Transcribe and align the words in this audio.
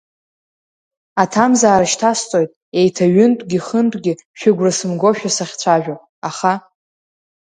Аҭамзаара 1.21 1.91
шьҭасҵоит 1.91 2.51
еиҭа 2.79 3.05
ҩынтәгьы-хынтәгьы 3.13 4.13
шәыгәра 4.39 4.71
сымгоушәа 4.77 5.29
сахьшәацәажәо, 5.35 5.95
аха… 6.29 6.53